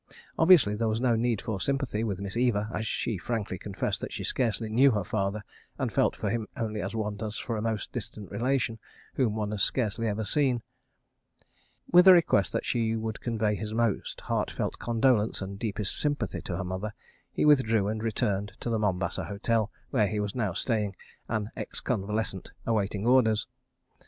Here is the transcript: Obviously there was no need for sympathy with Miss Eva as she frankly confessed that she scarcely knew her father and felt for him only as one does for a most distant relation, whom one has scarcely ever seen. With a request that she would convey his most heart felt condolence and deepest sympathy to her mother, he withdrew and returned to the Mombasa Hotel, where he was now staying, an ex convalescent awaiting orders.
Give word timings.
Obviously 0.39 0.73
there 0.73 0.87
was 0.87 0.99
no 0.99 1.15
need 1.15 1.43
for 1.43 1.61
sympathy 1.61 2.03
with 2.03 2.19
Miss 2.21 2.35
Eva 2.35 2.71
as 2.73 2.87
she 2.87 3.19
frankly 3.19 3.59
confessed 3.59 4.01
that 4.01 4.11
she 4.11 4.23
scarcely 4.23 4.67
knew 4.67 4.89
her 4.89 5.03
father 5.03 5.43
and 5.77 5.93
felt 5.93 6.15
for 6.15 6.31
him 6.31 6.47
only 6.57 6.81
as 6.81 6.95
one 6.95 7.17
does 7.17 7.37
for 7.37 7.55
a 7.55 7.61
most 7.61 7.91
distant 7.91 8.31
relation, 8.31 8.79
whom 9.13 9.35
one 9.35 9.51
has 9.51 9.61
scarcely 9.61 10.07
ever 10.07 10.25
seen. 10.25 10.63
With 11.91 12.07
a 12.07 12.13
request 12.13 12.51
that 12.51 12.65
she 12.65 12.95
would 12.95 13.21
convey 13.21 13.53
his 13.53 13.75
most 13.75 14.21
heart 14.21 14.49
felt 14.49 14.79
condolence 14.79 15.39
and 15.39 15.59
deepest 15.59 15.95
sympathy 15.95 16.41
to 16.45 16.57
her 16.57 16.63
mother, 16.63 16.95
he 17.31 17.45
withdrew 17.45 17.87
and 17.87 18.01
returned 18.01 18.53
to 18.61 18.71
the 18.71 18.79
Mombasa 18.79 19.25
Hotel, 19.25 19.69
where 19.91 20.07
he 20.07 20.19
was 20.19 20.33
now 20.33 20.51
staying, 20.53 20.95
an 21.27 21.51
ex 21.55 21.79
convalescent 21.79 22.51
awaiting 22.65 23.05
orders. 23.05 23.45